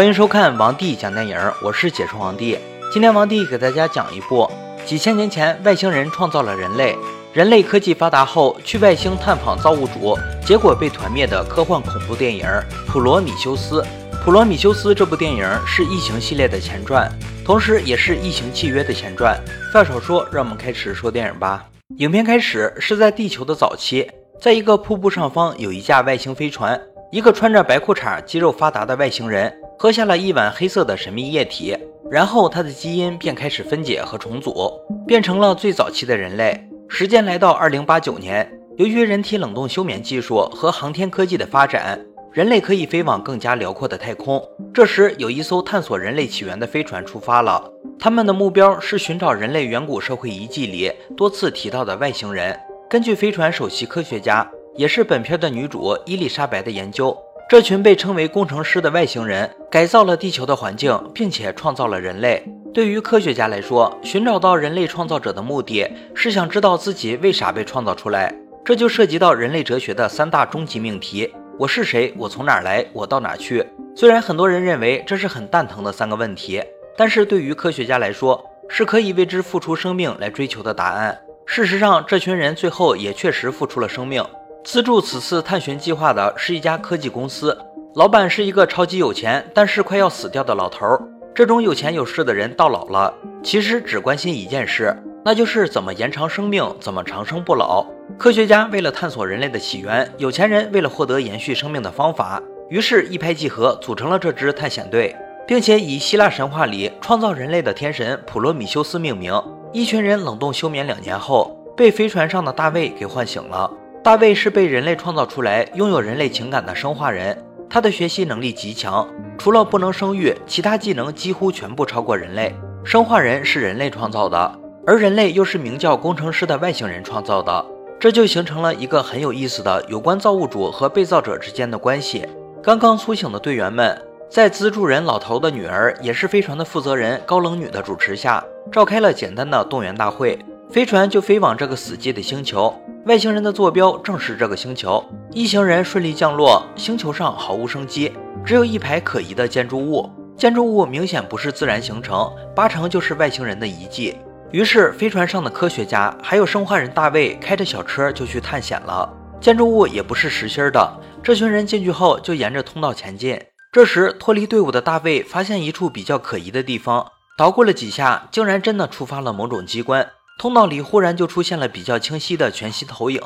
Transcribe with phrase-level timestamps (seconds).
[0.00, 2.58] 欢迎收看王帝讲电影，我是解说王帝。
[2.90, 4.50] 今天王帝给大家讲一部
[4.86, 6.96] 几千年前外星人创造了人类，
[7.34, 12.46] 人类科技发达后去外星探访造物主，结果被团灭的科幻恐怖电影
[12.88, 13.82] 《普罗米修斯》。
[14.24, 17.06] 《普罗米修斯》这部电影是《异形》系列的前传，
[17.44, 19.38] 同时也是《异形契约》的前传。
[19.70, 21.62] 话少说，让我们开始说电影吧。
[21.98, 24.10] 影片开始是在地球的早期，
[24.40, 26.80] 在一个瀑布上方有一架外星飞船，
[27.12, 31.74] 一个穿着白裤衩、肌肉发达的外星人喝下了一碗黑色的神秘液体，
[32.10, 34.70] 然后他的基因便开始分解和重组，
[35.06, 36.54] 变成了最早期的人类。
[36.86, 41.98] 时间来到二零八九年，由于人体冷冻休眠技术和航天科技的发展。
[42.30, 44.38] 人类可以飞往更加辽阔的太空。
[44.74, 47.72] 这时，有一艘探索人类起源的飞船出发了。
[47.98, 52.54] 他们的目标是寻找人类远古社会遗迹里多次提到的外星人。
[52.90, 57.16] 根据飞船首席科学家，也是本片的女主伊丽莎白的研究，
[57.50, 62.40] 这群被称为工程师的外星人改造了地球的环境，并且创造了人类。
[62.72, 68.32] 对于科学家来说，寻找到人类创造者的目的是想知道自己为啥被创造出来。
[68.64, 71.28] 这就涉及到人类哲学的三大终极命题。
[71.58, 72.14] 我是谁？
[72.16, 72.86] 我从哪儿来？
[72.92, 73.66] 我到哪儿去？
[73.96, 76.62] 虽然很多人认为这是很蛋疼的三个问题，
[76.96, 81.18] 但是对于科学家来说，是可以为之付出生命来追求的答案。
[81.46, 84.24] 事实上，这群人最后也确实付出了生命。
[84.62, 87.56] 资助此次探寻计划的是一家科技公司，
[87.94, 90.86] 老板是一个超级有钱但是快要死掉的老头。
[91.34, 94.94] 这种有钱有势的人到老了，其实只关心一件事，
[95.24, 97.86] 那就是怎么延长生命，怎么长生不老。
[98.18, 109.32] 科学家为了探索人类的起源，有钱人为了获得延续生命的方法，于是，一拍即合，组成了这支探险队，并且以希腊神话里创造人类的天神普罗米修斯命名。
[109.72, 113.70] 一群人冷冻休眠两年后，被飞船上的大卫给唤醒了。
[114.02, 117.36] 大卫是被人类创造出来、拥有人类情感的生化人，
[117.68, 119.06] 他的学习能力极强，
[119.36, 122.54] 除了不能生育，其他技能几乎全部超过人类。
[122.82, 127.66] 生化人是人类创造的，而人类又是名叫工程师的外星人创造的。
[127.98, 132.26] 这就形成了一个很有意思的有关造物主和被造者之间的关系。
[132.62, 134.00] 刚刚苏醒的队员们，
[134.30, 140.38] 在资助人老头的女儿，也是飞船的负责人高冷女的主持下，召开了简单的动员大会。
[140.72, 142.72] 飞船就飞往这个死寂的星球，
[143.04, 145.04] 外星人的坐标正是这个星球。
[145.32, 148.12] 一行人顺利降落，星球上毫无生机，
[148.44, 150.08] 只有一排可疑的建筑物。
[150.36, 154.16] 建筑物明显不是自然形成，八成就是外星人的遗迹。
[154.52, 159.12] 于是，飞船上的科学家还有生化人大卫开着小车就去探险了。
[159.40, 163.40] 建筑物也不是实心的，这群人进去后就沿着通道前进。
[163.72, 170.08] 这时，脱离队伍的大卫发现一处比较可疑的地方，捣鼓了几下，竟然真的触发了某种机关。
[170.40, 173.20] 通道里忽然就出现了比较清晰的全息投影，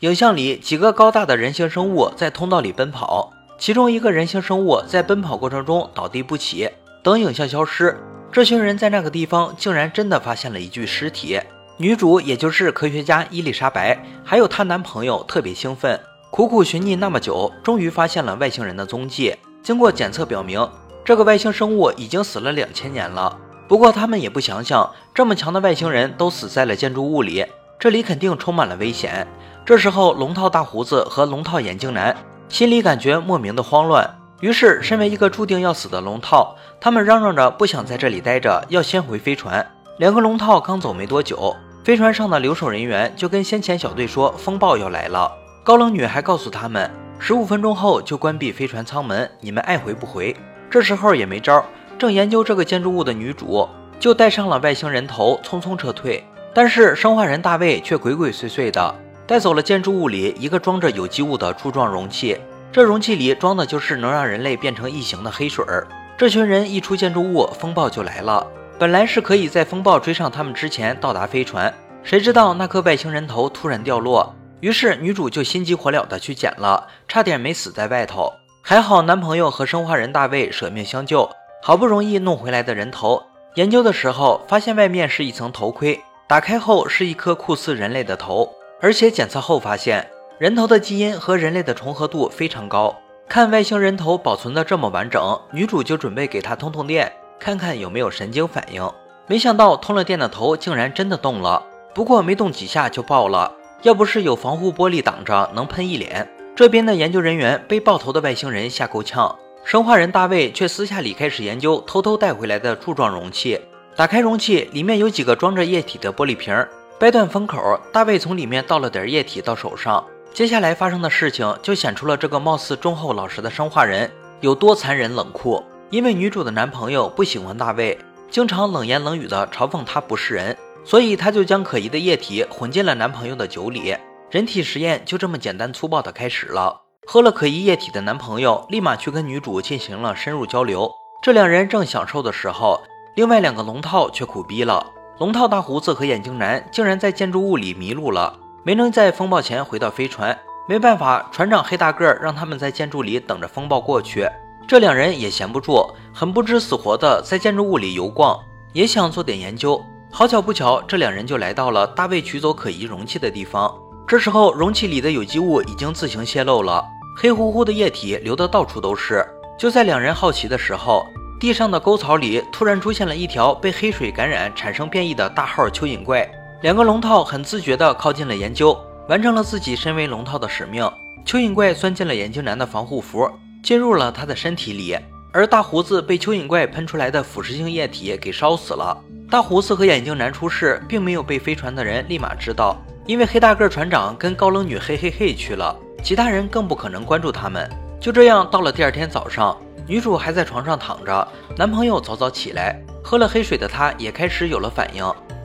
[0.00, 6.70] 影像里几个高大的人形生物在通道里奔跑，其中一个人形生物在奔跑过程中倒地不起。
[7.02, 7.94] 等影像消失。
[8.32, 11.38] 这群人在那个地方竟然真的发现了一具尸体。
[11.76, 16.00] 女主也就是科学家伊丽莎白，还有她男朋友特别兴奋，
[16.30, 19.36] 苦苦寻觅那么久，终于发现了外星人的踪迹。
[19.62, 20.66] 经过检测表明，
[21.04, 23.38] 这个外星生物已经死了两千年了。
[23.66, 27.46] 不过他们也不想想，这么强的外星人都死在了建筑物里，
[27.78, 29.26] 这里肯定充满了危险。
[29.64, 32.14] 这时候，龙套大胡子和龙套眼镜男
[32.48, 34.18] 心里感觉莫名的慌乱。
[34.40, 39.66] 于是，身为一个注定要死的龙套，他们嚷嚷着不想在这里待着，要先回飞船。
[39.96, 45.32] 两个龙套刚走没多久，飞船上的留守人员就跟先前小队说风暴要来了。
[45.62, 50.36] 高冷女还告诉他们，十五分钟后就关闭飞船舱门，你们爱回不回。
[50.68, 51.64] 这时候也没招，
[51.98, 53.68] 正研究这个建筑物的女主
[53.98, 56.22] 就带上了外星人头，匆匆撤退。
[56.52, 58.94] 但是生化人大卫却鬼鬼祟祟的
[59.26, 62.38] 带走了建筑物里一个装着有机物的柱状容器。
[62.70, 65.86] 这容器里装的就是能让人类变成异形的黑水儿。
[66.16, 68.46] 这群人一出建筑物，风暴就来了。
[68.78, 71.72] 本来是可以在风暴追上他们之前到达飞船，
[72.02, 78.32] 谁知道那颗外星人头突然掉落，于是女主就心急火燎的去捡了，差点没死在外头。
[78.60, 81.30] 还好男朋友和生化人大卫舍命相救，
[81.66, 83.22] 好不容易弄回来的人头，
[83.54, 88.52] 研究的时候发现外面是一层头盔，打开后是一颗酷似人类的头，
[88.82, 90.06] 而且检测后发现。
[90.36, 92.94] 人头的基因和人类的重合度非常高，
[93.30, 98.86] 看外星人头保存的这么完整，女主就准备给他通通电，看看有没有神经反应。
[99.26, 101.64] 没想到通了电的头竟然真的动了，
[101.94, 103.50] 不过没动几下就爆了。
[103.80, 106.28] 要不是有防护玻璃挡着，能喷一脸。
[106.54, 109.34] 这边的研究人员被爆头的外星人吓够呛，
[109.64, 113.58] 生化人大卫却私下里开始研究偷偷带回来的柱状容器。
[113.96, 116.54] 打开容器，里面有几个装着液体的玻璃瓶，
[116.98, 120.04] 掰断封口，大卫从里面倒了点液体到手上。
[120.34, 125.64] 接下来发生的事情就显出了这个貌似忠厚老实的生化人有多残忍冷酷。
[125.90, 127.96] 因为女主的男朋友不喜欢大卫，
[128.30, 133.96] 经常冷言冷语的嘲讽他不是人，所以他就将可疑的液体混进了男朋友的酒里。
[134.30, 136.83] 人体实验就这么简单粗暴的开始了。
[137.06, 140.90] 喝了可疑液体的男朋友立马去跟女主进行了深入交流。
[141.22, 142.82] 这两人正享受的时候，
[143.14, 144.90] 另外两个龙套却苦逼了。
[145.18, 150.36] 龙套大胡子和眼镜男竟然在建筑物里迷路了，没能在风暴前回到飞船。
[150.66, 154.26] 没办法，船长黑大个让他们在建筑里等着风暴过去。
[154.66, 158.38] 这两人也闲不住，很不知死活的在建筑物里游逛，
[158.72, 159.80] 也想做点研究。
[160.10, 163.72] 好巧不巧，这两人就来到了大卫取走可疑容器的地方。
[164.06, 166.84] 这时候，容器里的有机物已经自行泄漏了，
[167.16, 169.26] 黑乎乎的液体流得到处都是。
[169.58, 171.06] 就在两人好奇的时候，
[171.40, 176.28] 地上的沟槽里突然出现了一条被黑水感染产生变异的大号蚯蚓怪。
[176.62, 178.78] 两个龙套很自觉地靠近了研究。
[179.06, 180.82] 完成了自己身为龙套的使命，
[181.26, 183.30] 蚯蚓怪钻进了眼镜男的防护服，
[183.62, 184.96] 进入了他的身体里，
[185.30, 188.98] 而大胡子被蚯蚓怪喷出来的腐蚀性液体给烧死了。
[189.30, 197.68] 大胡子和眼镜男出事，并没有被飞船的人立马知道，因为黑大个船长跟高冷女嘿嘿嘿去了，其他人更不可能关注他们。
[198.00, 199.56] 就这样，到了第二天早上，
[199.86, 205.04] 女主还在床上躺着，男朋友早早起来，喝了黑水的他也开始有了反应。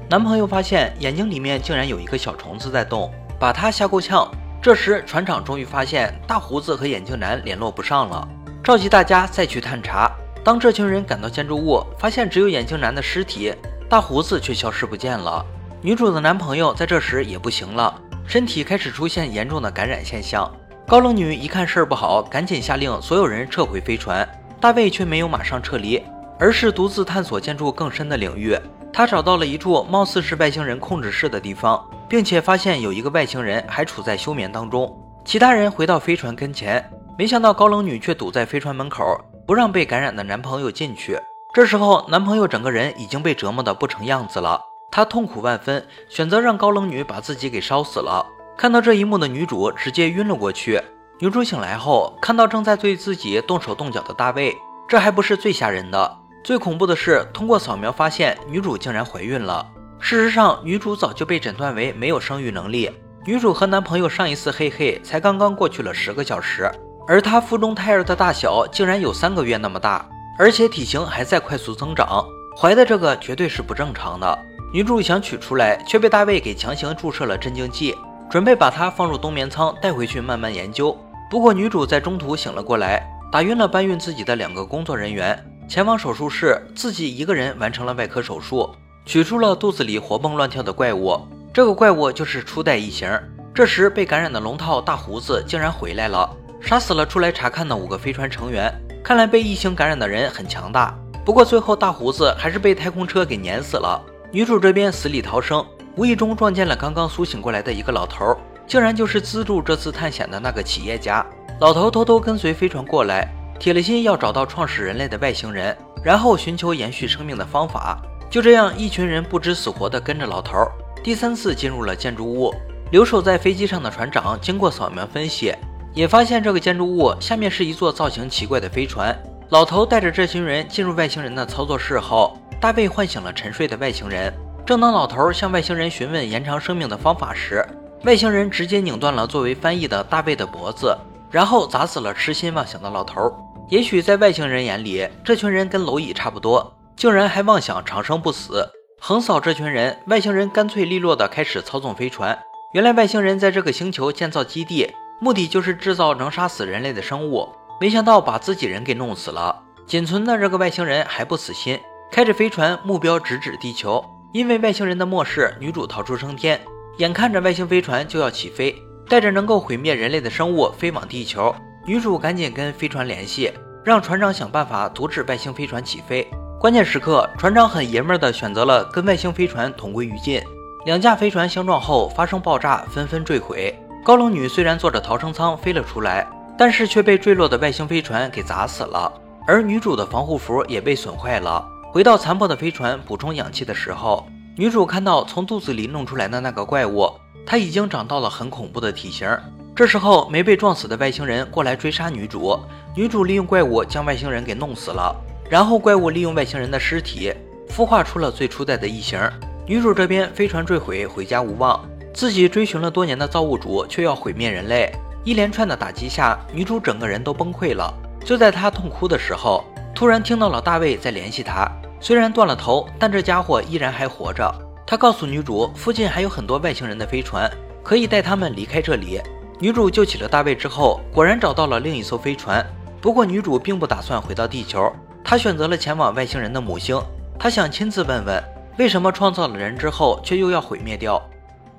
[0.10, 3.12] 男朋友发现眼睛里面竟然有一个小虫子在动。
[3.40, 4.30] 把他吓够呛。
[4.62, 8.28] 这时，船长终于发现大胡子和眼镜男联络不上了，
[8.62, 10.12] 召集大家再去探查。
[10.44, 13.54] 当这群人赶到建筑物，发现只有眼镜男的尸体，
[13.90, 15.46] 大胡子却消失不见了。
[15.82, 17.94] 女主的男朋友在这时也不行了，
[18.26, 20.50] 身体开始出现严重的感染现象。
[20.86, 24.28] 高冷女一看事儿不好，赶紧下令所有人撤回飞船。
[24.60, 26.04] 大卫却没有马上撤离，
[26.38, 28.58] 而是独自探索建筑更深的领域。
[28.92, 31.82] 他找到了一处貌似是外星人控制室的地方。
[32.10, 34.92] 并且发现有一个外星人还处在休眠当中，
[35.24, 36.84] 其他人回到飞船跟前，
[37.16, 39.06] 没想到高冷女却堵在飞船门口，
[39.46, 41.20] 不让被感染的男朋友进去。
[41.54, 44.60] 这时候，男朋友整个人已经被折磨得不成样子了，
[44.92, 48.26] 他痛苦万分，选择让高冷女把自己给烧死了。
[48.58, 50.82] 看到这一幕的女主直接晕了过去。
[51.20, 54.56] 女主醒来后，看到正在对自己动手动脚的大卫，
[54.88, 59.66] 这还不是最吓人的，最恐怖的是通过扫描发现女主竟然怀孕了。
[60.00, 62.90] 事实上，女主早就被诊断为没有生育能力。
[63.26, 66.72] 女主和男朋友上一次嘿嘿才刚刚过去了十个小时，
[67.06, 72.26] 而她腹中胎儿的大小竟然有三个月那么大，而且体型还在快速增长，
[72.58, 74.46] 怀的这个绝对是不正常的。
[74.72, 77.96] 女主想取出来，却被大卫给强行注射了镇静剂，
[78.30, 80.96] 准备把她放入冬眠舱带回去慢慢研究。
[81.30, 88.70] 不过女主在中途醒了过来，打晕了搬运自己的两个工作人员，前往手术室，自己一个人完成了外科手术。
[89.06, 91.20] 取出了肚子里活蹦乱跳的怪物，
[91.52, 93.10] 这个怪物就是初代异形。
[93.56, 96.30] 这时被感染的龙套大胡子竟然回来了，
[96.62, 98.72] 杀死了出来查看的五个飞船成员。
[99.04, 100.96] 看来被异形感染的人很强大。
[101.26, 104.00] 不过最后大胡子还是被太空车给碾死了。
[104.32, 105.66] 女主这边死里逃生，
[105.96, 108.38] 无意中撞见了刚刚苏醒过来的一个老头，
[108.68, 111.26] 竟然就是资助这次探险的那个企业家。
[111.60, 113.28] 老头偷偷跟随飞船过来，
[113.60, 118.00] 铁了心要找到创始人类的外星人，然后寻求延续生命的方法。
[118.30, 120.58] 就这样，一群人不知死活地跟着老头，
[121.04, 122.54] 第三次进入了建筑物。
[122.92, 125.52] 留守在飞机上的船长经过扫描分析，
[125.96, 129.18] 也发现这个建筑物下面是一座造型奇怪的飞船。
[129.50, 134.34] 老头带着这群人进入外星人的操作室后，大卫唤醒了沉睡的外星人。
[134.66, 137.66] 正当老头向外星人询问延长生命的方法时，
[138.04, 140.96] 外星人直接拧断了作为翻译的大卫的脖子，
[141.32, 143.34] 然后砸死了痴心妄想的老头。
[143.70, 146.76] 也许在外星人眼里，这群人跟蝼蚁差不多。
[146.96, 149.98] 竟然还妄想长生不死，横扫这群人！
[150.08, 152.38] 外星人干脆利落的开始操纵飞船。
[152.74, 157.48] 原来外星人在这个星球建造基地，目的就是制造能杀死人类的生物。
[157.80, 159.62] 没想到把自己人给弄死了。
[159.88, 161.80] 仅存的这个外星人还不死心，
[162.12, 164.04] 开着飞船，目标直指地球。
[164.32, 166.60] 因为外星人的漠视，女主逃出升天。
[166.98, 168.76] 眼看着外星飞船就要起飞，
[169.08, 173.52] 带着能够毁灭人类的生物飞往地球，女主赶紧跟飞船联系，
[173.84, 176.28] 让船长想办法阻止外星飞船起飞。
[176.60, 180.42] 关键时刻，船长很爷们儿的选择了跟外星飞船同归于尽。
[180.86, 183.74] 两架飞船相撞后发生爆炸，纷纷坠毁。
[184.04, 189.12] 高冷女虽然坐着逃生舱飞了出来，但是却被坠落的外星飞船给砸死了。
[189.48, 191.66] 而女主的防护服也被损坏了。
[191.92, 197.12] 回到残破的飞船补充氧气的时候，女主看到从肚子里弄出来的那个怪物，
[197.48, 199.28] 它已经长到了很恐怖的体型。
[199.76, 202.60] 这时候没被撞死的外星人过来追杀女主，
[202.96, 205.16] 女主利用怪物将外星人给弄死了。
[205.50, 207.34] 然后怪物利用外星人的尸体
[207.70, 209.20] 孵化出了最初代的异形。
[209.66, 214.92] 女主这边飞船坠毁，回家无望，自己追寻了多年的造物主却要毁灭人类。
[215.24, 217.92] 一连串的打击下，女主整个人都崩溃了。
[218.24, 219.64] 就在她痛哭的时候，
[219.96, 224.54] 突然听到了大卫在联系她，虽然断了头，但这家伙依然还活着。
[224.88, 227.50] 他告诉女主，附近还有很多外星人的飞船，
[227.84, 229.22] 可以带他们离开这里。
[229.60, 232.66] 女主救起了大卫之后，果然找到了另一艘飞船。
[233.02, 234.92] 不过女主并不打算回到地球，
[235.24, 237.00] 她选择了前往外星人的母星。
[237.38, 238.44] 她想亲自问问，
[238.78, 241.22] 为什么创造了人之后却又要毁灭掉？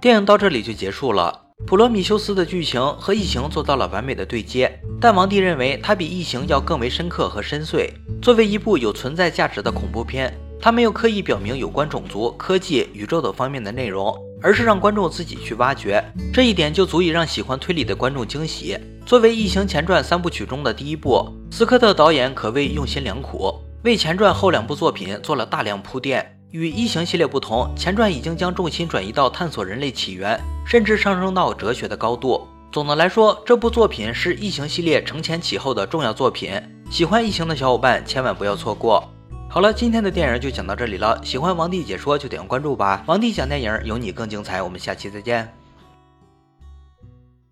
[0.01, 1.37] 电影到这里就结束了。
[1.67, 7.91] 普罗米修斯的剧情和异形做到了完美的对接，但王帝认为它比异形要更为深刻和深邃。
[8.23, 16.05] 作为一部有存在价值的恐怖片，它没有刻意表明有关种族、科技、宇宙等方面的内容，而是让观众自己去挖掘。
[16.31, 18.79] 这一点就足以让喜欢推理的观众惊喜。
[19.07, 26.37] 作为《异形前传》三部曲中的第一部，斯科特导演可谓用心良苦，为前传后两部作品做了大量铺垫。
[26.51, 32.47] 与《异形》系列不同，前传已经将重心转移到探索人类起源，甚至上升到哲学的高度。
[32.73, 36.53] 总的来说，这部作品是《异形》系列承前启后的重要作品。
[36.89, 39.03] 喜欢《异形》的小伙伴千万不要错过。
[39.49, 41.21] 好了，今天的电影就讲到这里了。
[41.25, 43.03] 喜欢王帝解说就点个关注吧。
[43.07, 44.63] 王帝讲电影，有你更精彩。
[44.63, 45.60] 我们下期再见。